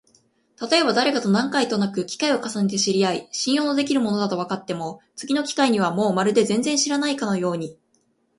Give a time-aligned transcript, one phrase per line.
[0.55, 7.77] たとえばだれかと何回となく機会を重ねて知り合い、信用のできる者だとわかっても、次の機会にはもうまるで全然知らないかのように、